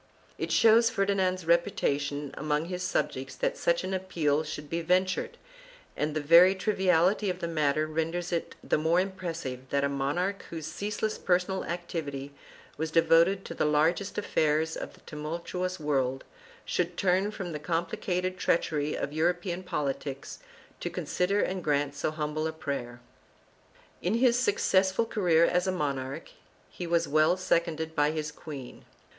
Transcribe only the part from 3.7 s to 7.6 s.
an appeal should be ventured, and the very triviality of the